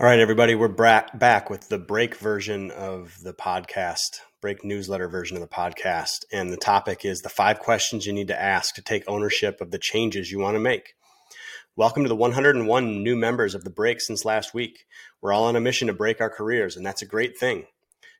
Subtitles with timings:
[0.00, 5.36] All right, everybody, we're back with the break version of the podcast, break newsletter version
[5.36, 6.24] of the podcast.
[6.32, 9.72] And the topic is the five questions you need to ask to take ownership of
[9.72, 10.94] the changes you want to make.
[11.74, 14.86] Welcome to the 101 new members of the break since last week.
[15.20, 17.66] We're all on a mission to break our careers, and that's a great thing.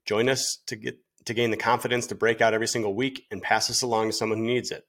[0.04, 3.40] Join us to get to gain the confidence to break out every single week and
[3.40, 4.84] pass this along to someone who needs it.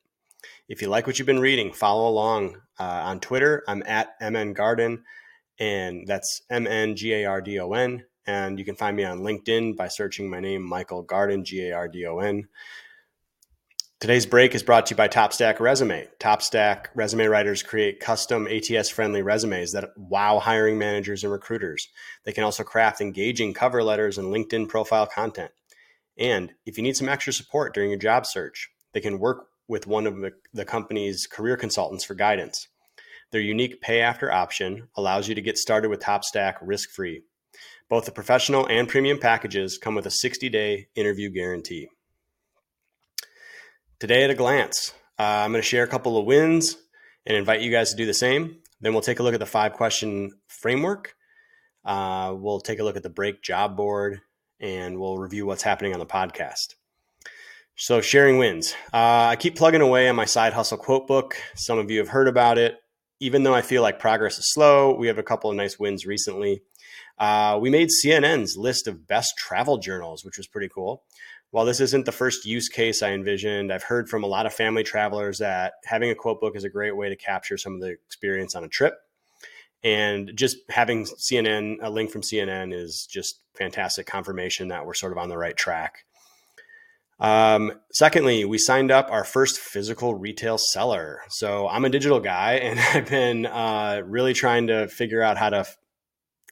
[0.68, 3.64] If you like what you've been reading, follow along uh, on Twitter.
[3.68, 5.04] I'm at MN Gardon
[5.60, 8.06] and that's M N G A R D O N.
[8.26, 11.74] And you can find me on LinkedIn by searching my name, Michael Gardon, G A
[11.74, 12.48] R D O N.
[14.00, 16.08] Today's break is brought to you by TopStack Resume.
[16.22, 21.90] TopStack resume writers create custom ATS friendly resumes that wow hiring managers and recruiters.
[22.24, 25.52] They can also craft engaging cover letters and LinkedIn profile content.
[26.18, 29.86] And if you need some extra support during your job search, they can work with
[29.86, 30.16] one of
[30.54, 32.70] the company's career consultants for guidance.
[33.32, 37.24] Their unique pay after option allows you to get started with TopStack risk free.
[37.88, 41.90] Both the professional and premium packages come with a 60 day interview guarantee.
[44.00, 46.78] Today, at a glance, uh, I'm going to share a couple of wins
[47.26, 48.58] and invite you guys to do the same.
[48.82, 51.16] Then we'll take a look at the five question framework.
[51.84, 54.22] Uh, we'll take a look at the break job board
[54.60, 56.76] and we'll review what's happening on the podcast.
[57.76, 58.74] So, sharing wins.
[58.94, 61.38] Uh, I keep plugging away on my side hustle Quotebook.
[61.56, 62.78] Some of you have heard about it
[63.20, 66.06] even though I feel like progress is slow, we have a couple of nice wins
[66.06, 66.62] recently.
[67.18, 71.04] Uh, we made CNN's list of best travel journals, which was pretty cool.
[71.52, 74.54] While this isn't the first use case I envisioned, I've heard from a lot of
[74.54, 77.82] family travelers that having a quote book is a great way to capture some of
[77.82, 78.94] the experience on a trip.
[79.84, 85.12] And just having CNN, a link from CNN, is just fantastic confirmation that we're sort
[85.12, 86.06] of on the right track.
[87.20, 91.22] Um, secondly, we signed up our first physical retail seller.
[91.30, 95.50] So I'm a digital guy, and I've been uh, really trying to figure out how
[95.50, 95.66] to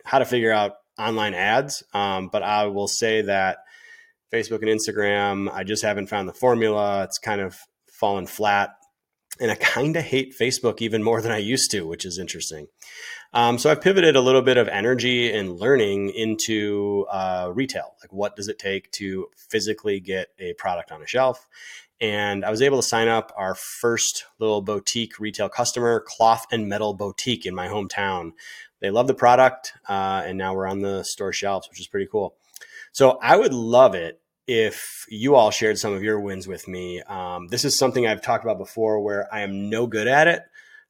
[0.03, 1.83] how to figure out online ads.
[1.93, 3.57] Um, but I will say that
[4.33, 7.03] Facebook and Instagram, I just haven't found the formula.
[7.03, 7.57] It's kind of
[7.91, 8.71] fallen flat
[9.39, 12.67] and I kind of hate Facebook even more than I used to, which is interesting.
[13.33, 17.95] Um, so I've pivoted a little bit of energy and learning into uh, retail.
[18.01, 21.47] Like, what does it take to physically get a product on a shelf?
[21.99, 26.69] And I was able to sign up our first little boutique retail customer, Cloth and
[26.69, 28.31] Metal Boutique, in my hometown.
[28.79, 32.07] They love the product, uh, and now we're on the store shelves, which is pretty
[32.11, 32.35] cool.
[32.91, 37.01] So I would love it if you all shared some of your wins with me.
[37.01, 40.43] Um, this is something I've talked about before where I am no good at it.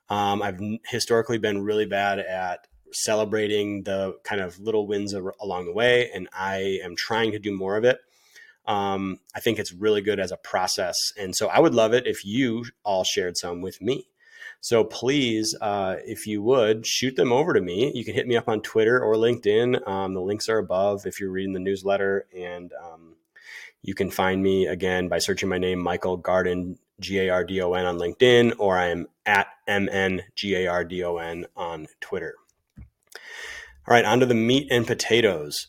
[0.10, 5.74] Um, I've historically been really bad at celebrating the kind of little wins along the
[5.74, 8.00] way, and I am trying to do more of it.
[8.66, 10.98] Um, I think it's really good as a process.
[11.18, 14.08] And so I would love it if you all shared some with me.
[14.60, 17.92] So please, uh, if you would, shoot them over to me.
[17.96, 19.88] You can hit me up on Twitter or LinkedIn.
[19.88, 22.28] Um, the links are above if you're reading the newsletter.
[22.36, 23.16] And um,
[23.82, 27.62] you can find me again by searching my name, Michael Gardon, G A R D
[27.62, 31.18] O N on LinkedIn, or I am at M N G A R D O
[31.18, 32.36] N on Twitter.
[32.78, 35.68] All right, on to the meat and potatoes.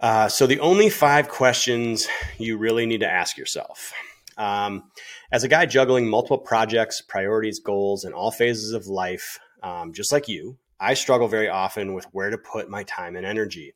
[0.00, 2.06] Uh, so, the only five questions
[2.38, 3.92] you really need to ask yourself.
[4.36, 4.90] Um,
[5.32, 10.12] as a guy juggling multiple projects, priorities, goals, in all phases of life, um, just
[10.12, 13.74] like you, I struggle very often with where to put my time and energy.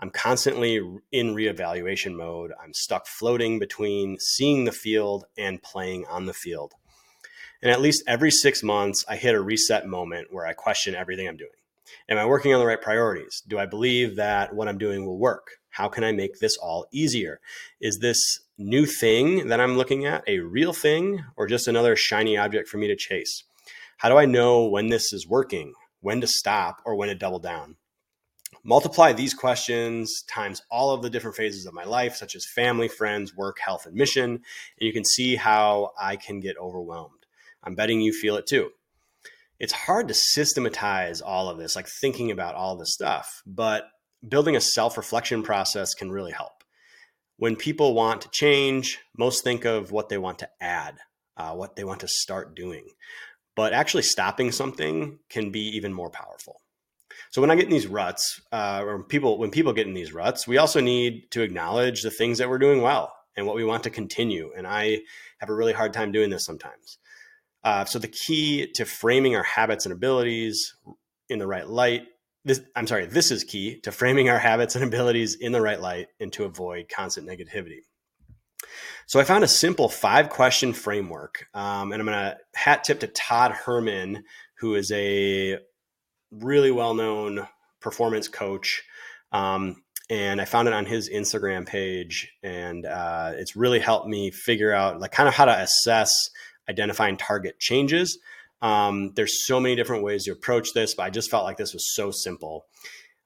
[0.00, 0.76] I'm constantly
[1.10, 2.52] in reevaluation mode.
[2.62, 6.74] I'm stuck floating between seeing the field and playing on the field.
[7.60, 11.26] And at least every six months, I hit a reset moment where I question everything
[11.26, 11.50] I'm doing.
[12.08, 13.42] Am I working on the right priorities?
[13.48, 15.58] Do I believe that what I'm doing will work?
[15.70, 17.40] How can I make this all easier?
[17.80, 22.36] Is this new thing that I'm looking at a real thing or just another shiny
[22.36, 23.42] object for me to chase?
[23.98, 27.40] How do I know when this is working, when to stop, or when to double
[27.40, 27.76] down?
[28.68, 32.86] Multiply these questions times all of the different phases of my life, such as family,
[32.86, 34.40] friends, work, health, and mission, and
[34.78, 37.24] you can see how I can get overwhelmed.
[37.64, 38.68] I'm betting you feel it too.
[39.58, 43.88] It's hard to systematize all of this, like thinking about all this stuff, but
[44.28, 46.62] building a self reflection process can really help.
[47.38, 50.98] When people want to change, most think of what they want to add,
[51.38, 52.90] uh, what they want to start doing.
[53.56, 56.60] But actually, stopping something can be even more powerful.
[57.30, 60.12] So when I get in these ruts, uh, or people when people get in these
[60.12, 63.64] ruts, we also need to acknowledge the things that we're doing well and what we
[63.64, 64.50] want to continue.
[64.56, 65.00] And I
[65.38, 66.98] have a really hard time doing this sometimes.
[67.64, 70.74] Uh, so the key to framing our habits and abilities
[71.28, 72.02] in the right light.
[72.44, 75.80] This, I'm sorry, this is key to framing our habits and abilities in the right
[75.80, 77.80] light and to avoid constant negativity.
[79.06, 83.00] So I found a simple five question framework, um, and I'm going to hat tip
[83.00, 84.24] to Todd Herman,
[84.58, 85.58] who is a
[86.30, 87.46] really well known
[87.80, 88.82] performance coach.
[89.32, 94.30] Um, and I found it on his Instagram page, and uh, it's really helped me
[94.30, 96.12] figure out like kind of how to assess
[96.68, 98.18] identifying target changes.
[98.62, 101.74] Um, there's so many different ways to approach this, but I just felt like this
[101.74, 102.66] was so simple.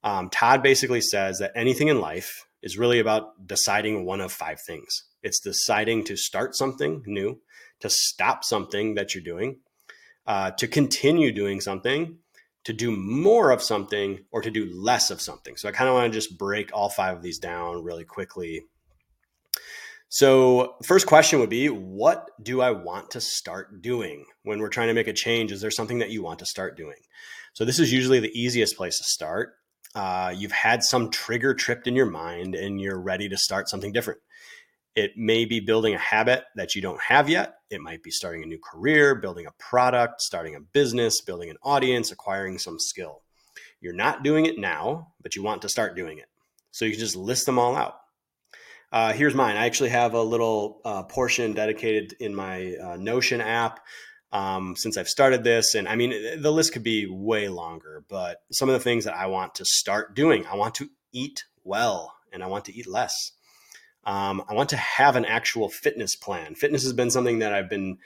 [0.04, 4.60] Um, Todd basically says that anything in life is really about deciding one of five
[4.60, 5.04] things.
[5.22, 7.40] It's deciding to start something new,
[7.80, 9.58] to stop something that you're doing,
[10.26, 12.18] uh, to continue doing something,
[12.64, 15.56] to do more of something, or to do less of something.
[15.56, 18.66] So I kind of want to just break all five of these down really quickly.
[20.08, 24.88] So, first question would be What do I want to start doing when we're trying
[24.88, 25.52] to make a change?
[25.52, 26.98] Is there something that you want to start doing?
[27.54, 29.54] So, this is usually the easiest place to start.
[29.94, 33.90] Uh, you've had some trigger tripped in your mind and you're ready to start something
[33.90, 34.20] different.
[34.94, 37.54] It may be building a habit that you don't have yet.
[37.70, 41.56] It might be starting a new career, building a product, starting a business, building an
[41.62, 43.22] audience, acquiring some skill.
[43.80, 46.26] You're not doing it now, but you want to start doing it.
[46.70, 47.96] So you can just list them all out.
[48.92, 49.56] Uh, here's mine.
[49.56, 53.80] I actually have a little uh, portion dedicated in my uh, Notion app
[54.32, 55.74] um, since I've started this.
[55.74, 59.16] And I mean, the list could be way longer, but some of the things that
[59.16, 62.86] I want to start doing I want to eat well and I want to eat
[62.86, 63.32] less.
[64.04, 66.54] Um, I want to have an actual fitness plan.
[66.54, 67.98] Fitness has been something that I've been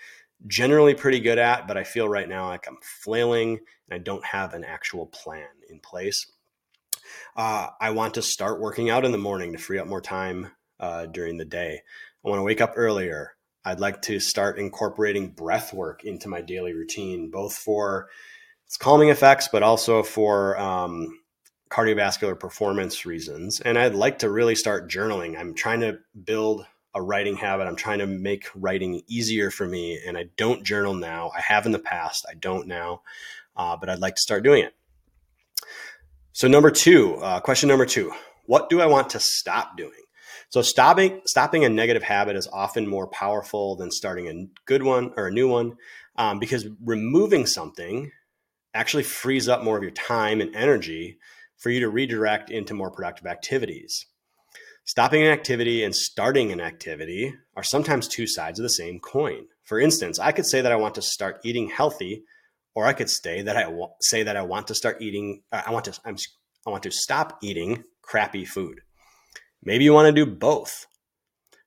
[0.47, 4.25] generally pretty good at, but I feel right now like I'm flailing and I don't
[4.25, 6.27] have an actual plan in place.
[7.37, 10.51] Uh, I want to start working out in the morning to free up more time
[10.81, 11.81] uh, during the day.
[12.25, 13.37] I want to wake up earlier.
[13.65, 18.09] I'd like to start incorporating breath work into my daily routine, both for
[18.67, 21.21] its calming effects, but also for um,
[21.71, 23.61] cardiovascular performance reasons.
[23.61, 25.39] And I'd like to really start journaling.
[25.39, 27.67] I'm trying to build a writing habit.
[27.67, 30.01] I'm trying to make writing easier for me.
[30.07, 31.31] And I don't journal now.
[31.37, 32.25] I have in the past.
[32.29, 33.03] I don't now,
[33.57, 34.75] uh, but I'd like to start doing it.
[36.33, 38.13] So, number two, uh, question number two
[38.47, 39.93] What do I want to stop doing?
[40.49, 45.13] So, stopping, stopping a negative habit is often more powerful than starting a good one
[45.17, 45.77] or a new one
[46.17, 48.11] um, because removing something
[48.73, 51.19] actually frees up more of your time and energy
[51.57, 54.07] for you to redirect into more productive activities.
[54.85, 59.47] Stopping an activity and starting an activity are sometimes two sides of the same coin.
[59.65, 62.23] For instance, I could say that I want to start eating healthy,
[62.73, 65.43] or I could say that I wa- say that I want to start eating.
[65.51, 66.01] Uh, I want to.
[66.05, 66.17] I'm,
[66.67, 68.81] I want to stop eating crappy food.
[69.61, 70.87] Maybe you want to do both,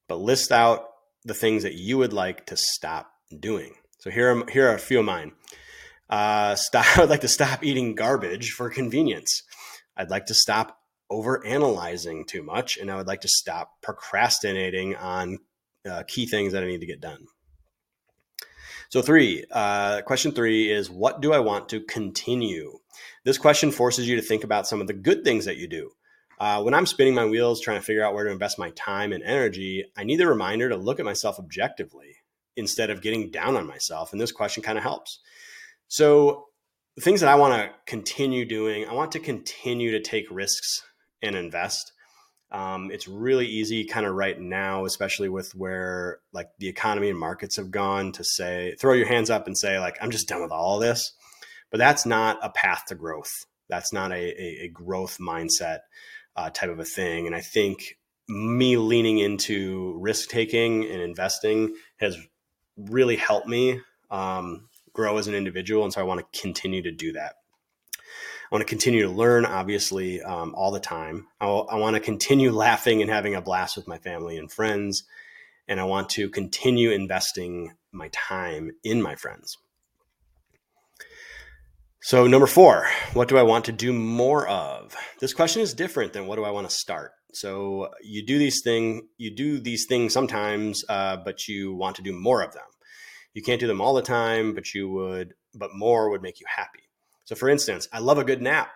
[0.07, 0.85] but list out
[1.25, 3.73] the things that you would like to stop doing.
[3.99, 5.33] So here are here are a few of mine.
[6.09, 6.85] Uh, stop.
[6.97, 9.43] I would like to stop eating garbage for convenience.
[9.99, 10.79] I'd like to stop
[11.09, 15.39] over analyzing too much, and I would like to stop procrastinating on
[15.89, 17.25] uh, key things that I need to get done.
[18.87, 22.79] So, three, uh, question three is what do I want to continue?
[23.25, 25.91] This question forces you to think about some of the good things that you do.
[26.39, 29.11] Uh, when I'm spinning my wheels trying to figure out where to invest my time
[29.11, 32.15] and energy, I need a reminder to look at myself objectively
[32.55, 34.13] instead of getting down on myself.
[34.13, 35.19] And this question kind of helps.
[35.89, 36.48] So,
[36.99, 40.83] the things that I want to continue doing, I want to continue to take risks
[41.21, 41.93] and invest.
[42.51, 47.17] Um, it's really easy kind of right now, especially with where like the economy and
[47.17, 50.41] markets have gone to say, throw your hands up and say, like, I'm just done
[50.41, 51.13] with all this.
[51.71, 53.45] But that's not a path to growth.
[53.69, 55.79] That's not a, a, a growth mindset
[56.35, 57.27] uh, type of a thing.
[57.27, 62.17] And I think me leaning into risk taking and investing has
[62.75, 63.79] really helped me
[64.11, 64.68] um,
[64.99, 65.85] grow as an individual.
[65.85, 67.35] And so I want to continue to do that.
[67.95, 71.27] I want to continue to learn, obviously, um, all the time.
[71.39, 75.03] I, I want to continue laughing and having a blast with my family and friends.
[75.69, 79.57] And I want to continue investing my time in my friends.
[82.01, 84.97] So, number four, what do I want to do more of?
[85.21, 87.11] This question is different than what do I want to start.
[87.33, 92.01] So, you do these things, you do these things sometimes, uh, but you want to
[92.01, 92.63] do more of them.
[93.33, 96.45] You can't do them all the time, but you would, but more would make you
[96.47, 96.89] happy.
[97.25, 98.69] So, for instance, I love a good nap,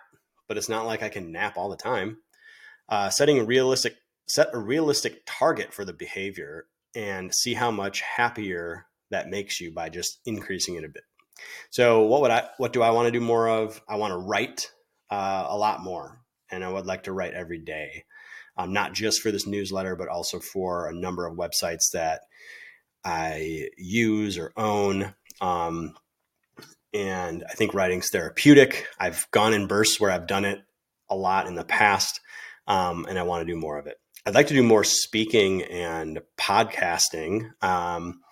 [0.48, 2.18] but it's not like I can nap all the time.
[2.88, 3.96] Uh, setting a realistic
[4.26, 9.72] set a realistic target for the behavior and see how much happier that makes you
[9.72, 11.02] by just increasing it a bit.
[11.70, 12.48] So, what would I?
[12.58, 13.80] What do I want to do more of?
[13.88, 14.70] I want to write
[15.10, 16.20] uh, a lot more,
[16.50, 18.04] and I would like to write every day,
[18.56, 22.22] um, not just for this newsletter, but also for a number of websites that
[23.04, 25.14] I use or own.
[25.40, 25.94] Um,
[26.92, 28.86] and I think writing's therapeutic.
[28.98, 30.62] I've gone in bursts where I've done it
[31.10, 32.20] a lot in the past,
[32.66, 33.98] um, and I want to do more of it.
[34.24, 38.22] I'd like to do more speaking and podcasting, um,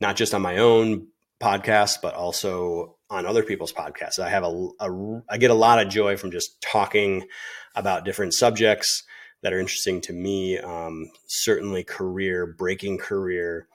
[0.00, 1.08] not just on my own
[1.40, 4.18] podcast, but also on other people's podcasts.
[4.18, 7.26] I have a, a I get a lot of joy from just talking
[7.74, 9.02] about different subjects
[9.42, 10.58] that are interesting to me.
[10.58, 13.68] Um, certainly, career breaking career,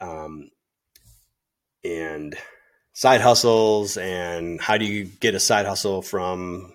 [0.00, 0.50] um,
[1.84, 2.36] and
[2.92, 6.74] side hustles, and how do you get a side hustle from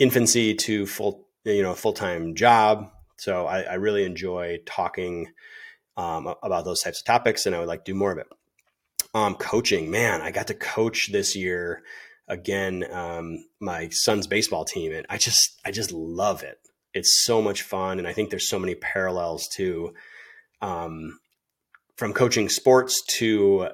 [0.00, 2.90] infancy to full you know full time job.
[3.18, 5.28] So I, I, really enjoy talking
[5.96, 8.26] um, about those types of topics, and I would like to do more of it.
[9.14, 11.82] Um, coaching, man, I got to coach this year
[12.28, 16.58] again um, my son's baseball team, and I just I just love it.
[16.94, 19.92] It's so much fun, and I think there's so many parallels to
[20.62, 21.18] um,
[22.00, 23.68] from coaching sports to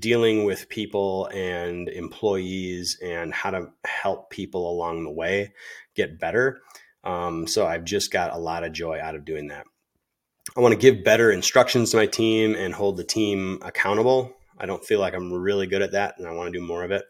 [0.00, 5.52] dealing with people and employees and how to help people along the way
[5.94, 6.58] get better.
[7.04, 9.64] Um, so I've just got a lot of joy out of doing that.
[10.56, 14.36] I want to give better instructions to my team and hold the team accountable.
[14.58, 16.82] I don't feel like I'm really good at that, and I want to do more
[16.82, 17.04] of it.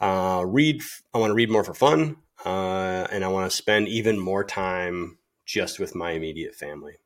[0.00, 0.82] Uh, read.
[1.12, 4.44] I want to read more for fun, uh, and I want to spend even more
[4.44, 6.98] time just with my immediate family.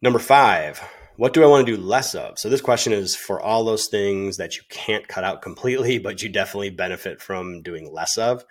[0.00, 0.80] Number five,
[1.16, 2.38] what do I want to do less of?
[2.38, 6.22] So this question is for all those things that you can't cut out completely, but
[6.22, 8.44] you definitely benefit from doing less of.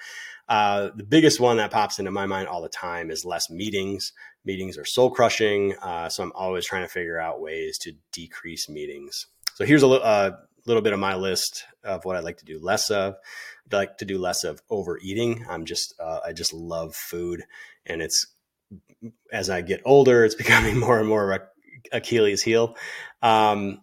[0.49, 4.11] Uh, the biggest one that pops into my mind all the time is less meetings.
[4.45, 8.67] Meetings are soul crushing, uh, so I'm always trying to figure out ways to decrease
[8.67, 9.27] meetings.
[9.55, 10.31] So here's a uh,
[10.65, 13.15] little bit of my list of what I'd like to do less of.
[13.65, 15.45] I'd like to do less of overeating.
[15.49, 17.43] I'm just uh, I just love food,
[17.85, 18.25] and it's
[19.31, 21.25] as I get older, it's becoming more and more
[21.91, 22.75] Achilles heel.
[23.21, 23.81] Um,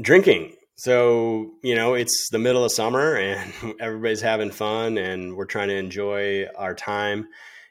[0.00, 0.54] drinking.
[0.76, 5.68] So you know, it's the middle of summer, and everybody's having fun, and we're trying
[5.68, 7.28] to enjoy our time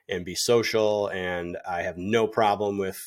[0.10, 1.08] and be social.
[1.08, 3.00] And I have no problem with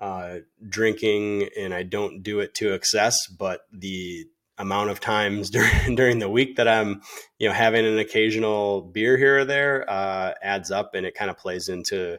[0.00, 4.26] uh, drinking and I don't do it to excess, but the
[4.56, 7.02] amount of times during during the week that I'm,
[7.38, 11.30] you know, having an occasional beer here or there uh, adds up, and it kind
[11.30, 12.18] of plays into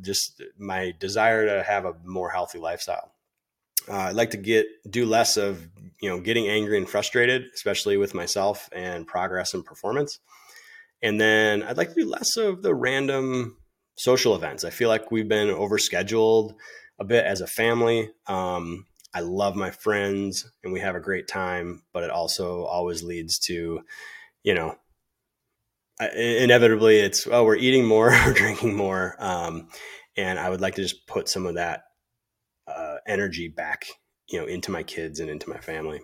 [0.00, 3.12] just my desire to have a more healthy lifestyle.
[3.88, 5.68] Uh, I'd like to get do less of
[6.00, 10.18] you know getting angry and frustrated, especially with myself and progress and performance.
[11.02, 13.56] And then I'd like to do less of the random
[13.96, 14.64] social events.
[14.64, 16.54] I feel like we've been overscheduled
[16.98, 18.10] a bit as a family.
[18.26, 23.02] Um, I love my friends and we have a great time, but it also always
[23.02, 23.80] leads to,
[24.42, 24.76] you know,
[26.14, 29.16] inevitably it's, oh, we're eating more, we're drinking more.
[29.18, 29.68] Um,
[30.16, 31.82] and I would like to just put some of that
[32.66, 33.86] uh, energy back,
[34.28, 36.00] you know, into my kids and into my family.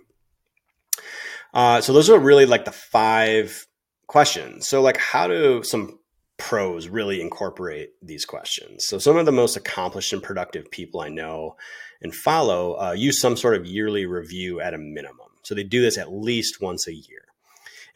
[1.54, 3.66] Uh, so those are really like the five
[4.06, 4.68] questions.
[4.68, 5.98] So like how do some
[6.38, 8.86] pros really incorporate these questions.
[8.86, 11.56] So, some of the most accomplished and productive people I know
[12.00, 15.26] and follow uh, use some sort of yearly review at a minimum.
[15.42, 17.26] So, they do this at least once a year.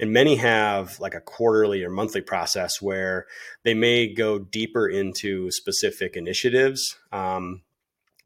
[0.03, 3.27] And many have like a quarterly or monthly process where
[3.63, 6.97] they may go deeper into specific initiatives.
[7.13, 7.63] Um,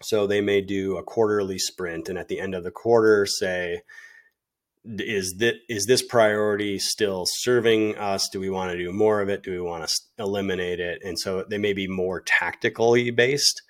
[0.01, 3.83] so, they may do a quarterly sprint and at the end of the quarter say,
[4.87, 8.31] is that is this priority still serving us?
[8.31, 9.43] Do we want to do more of it?
[9.43, 11.03] Do we want to eliminate it?
[11.05, 13.61] And so they may be more tactically based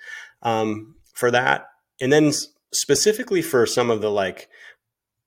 [0.42, 1.66] um, for that.
[2.00, 2.32] And then
[2.72, 4.48] specifically for some of the like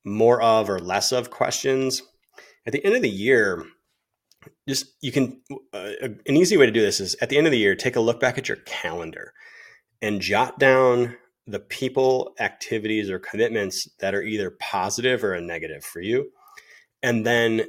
[0.06, 2.04] more of or less of questions
[2.66, 3.66] at the end of the year
[4.68, 5.42] just you can
[5.74, 5.90] uh,
[6.26, 8.02] an easy way to do this is at the end of the year take a
[8.02, 9.34] look back at your calendar
[10.02, 11.16] and jot down
[11.50, 16.32] the people, activities, or commitments that are either positive or a negative for you.
[17.02, 17.66] And then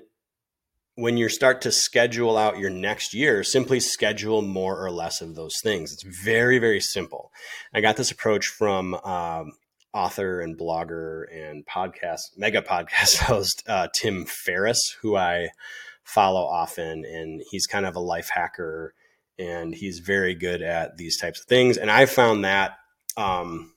[0.96, 5.34] when you start to schedule out your next year, simply schedule more or less of
[5.34, 5.92] those things.
[5.92, 7.32] It's very, very simple.
[7.72, 9.52] I got this approach from um,
[9.92, 15.48] author and blogger and podcast, mega podcast host, uh, Tim Ferriss, who I
[16.04, 17.04] follow often.
[17.04, 18.94] And he's kind of a life hacker
[19.38, 21.76] and he's very good at these types of things.
[21.76, 22.72] And I found that
[23.16, 23.72] um,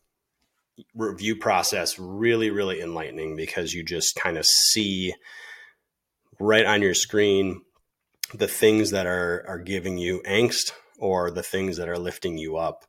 [0.94, 5.14] review process really, really enlightening because you just kind of see
[6.40, 7.62] right on your screen
[8.34, 12.58] the things that are are giving you angst or the things that are lifting you
[12.58, 12.86] up,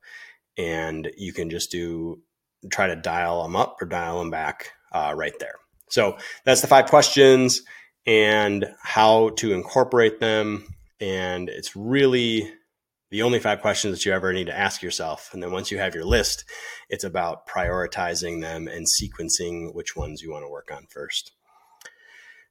[0.57, 2.23] and you can just do
[2.71, 5.57] try to dial them up or dial them back uh, right there.
[5.91, 7.63] So that's the five questions
[8.07, 10.67] and how to incorporate them.
[11.01, 12.51] And it's really
[13.11, 15.31] the only five questions that you ever need to ask yourself.
[15.33, 16.45] And then once you have your list,
[16.89, 21.33] it's about prioritizing them and sequencing which ones you want to work on first.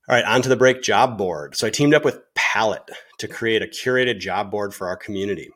[0.08, 1.55] All right, on to the break job board.
[1.55, 2.84] So I teamed up with Pallet
[3.20, 5.50] to create a curated job board for our community.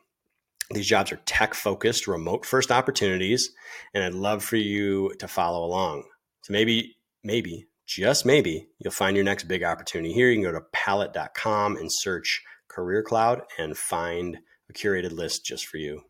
[0.70, 3.50] These jobs are tech focused, remote first opportunities,
[3.94, 6.04] and I'd love for you to follow along.
[6.42, 10.28] So maybe, maybe just maybe, you'll find your next big opportunity here.
[10.28, 15.66] You can go to pallet.com and search Career Cloud and find a curated list just
[15.66, 16.02] for you.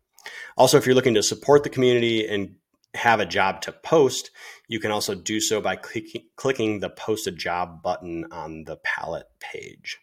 [0.57, 2.55] Also, if you're looking to support the community and
[2.95, 4.31] have a job to post,
[4.67, 8.77] you can also do so by clicking, clicking the post a job button on the
[8.83, 9.99] Pallet page.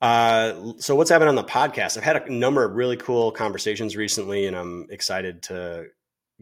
[0.00, 1.96] Uh, so what's happened on the podcast?
[1.96, 5.86] I've had a number of really cool conversations recently, and I'm excited to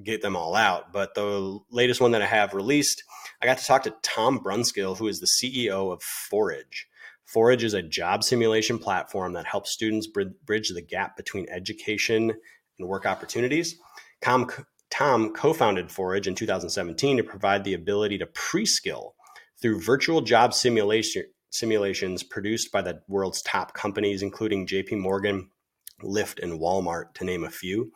[0.02, 0.92] get them all out.
[0.92, 3.02] But the latest one that I have released,
[3.40, 6.86] I got to talk to Tom Brunskill, who is the CEO of Forage.
[7.25, 12.32] Forage is a job simulation platform that helps students bridge the gap between education
[12.78, 13.76] and work opportunities.
[14.22, 14.48] Tom,
[14.90, 19.14] Tom co founded Forage in 2017 to provide the ability to pre skill
[19.60, 25.50] through virtual job simulation simulations produced by the world's top companies, including JP Morgan,
[26.02, 27.92] Lyft, and Walmart, to name a few.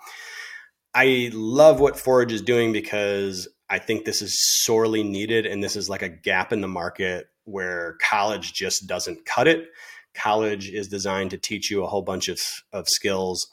[0.95, 5.47] I love what Forage is doing because I think this is sorely needed.
[5.47, 9.69] And this is like a gap in the market where college just doesn't cut it.
[10.14, 12.40] College is designed to teach you a whole bunch of,
[12.73, 13.47] of skills,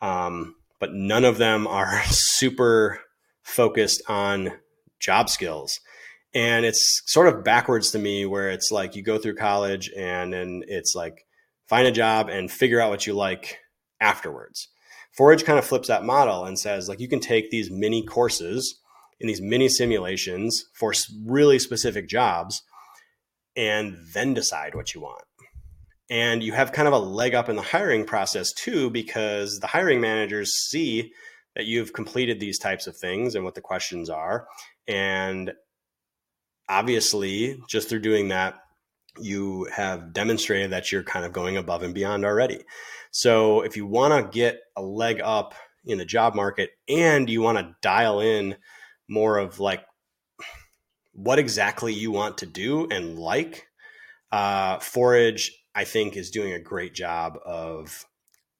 [0.00, 3.00] um, but none of them are super
[3.42, 4.52] focused on
[5.00, 5.80] job skills
[6.36, 10.34] and it's sort of backwards to me where it's like you go through college and
[10.34, 11.24] then it's like
[11.66, 13.58] find a job and figure out what you like
[14.02, 14.68] afterwards.
[15.16, 18.78] Forage kind of flips that model and says like you can take these mini courses
[19.18, 20.92] in these mini simulations for
[21.24, 22.62] really specific jobs
[23.56, 25.24] and then decide what you want.
[26.10, 29.68] And you have kind of a leg up in the hiring process too because the
[29.68, 31.12] hiring managers see
[31.54, 34.46] that you've completed these types of things and what the questions are.
[34.86, 35.54] And
[36.68, 38.56] obviously, just through doing that,
[39.18, 42.62] you have demonstrated that you're kind of going above and beyond already.
[43.10, 45.54] So, if you want to get a leg up
[45.84, 48.56] in the job market and you want to dial in
[49.08, 49.84] more of like
[51.12, 53.66] what exactly you want to do and like,
[54.32, 58.04] uh, Forage, I think, is doing a great job of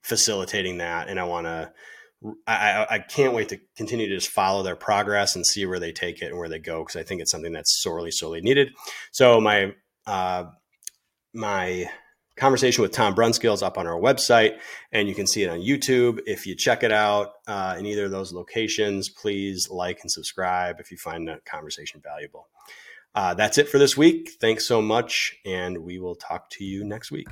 [0.03, 1.09] facilitating that.
[1.09, 1.73] And I want to
[2.47, 5.93] I, I can't wait to continue to just follow their progress and see where they
[5.93, 8.73] take it and where they go because I think it's something that's sorely, sorely needed.
[9.13, 9.75] So my
[10.07, 10.45] uh,
[11.35, 11.89] my
[12.37, 14.59] conversation with Tom Brunskill is up on our website,
[14.93, 16.21] and you can see it on YouTube.
[16.27, 20.81] If you check it out uh, in either of those locations, please like and subscribe
[20.81, 22.49] if you find the conversation valuable.
[23.15, 24.33] Uh, that's it for this week.
[24.41, 27.29] Thanks so much, and we will talk to you next week.